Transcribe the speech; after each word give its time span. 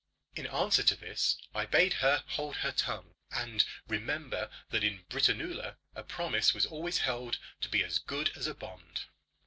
In 0.35 0.47
answer 0.47 0.81
to 0.81 0.95
this 0.95 1.37
I 1.53 1.67
bade 1.67 1.93
her 2.01 2.23
hold 2.29 2.55
her 2.65 2.71
tongue, 2.71 3.13
and 3.29 3.63
remember 3.87 4.49
that 4.71 4.83
in 4.83 5.03
Britannula 5.11 5.75
a 5.93 6.01
promise 6.01 6.55
was 6.55 6.65
always 6.65 6.97
held 6.97 7.37
to 7.59 7.69
be 7.69 7.83
as 7.83 7.99
good 7.99 8.35
as 8.35 8.47
a 8.47 8.55
bond. 8.55 9.01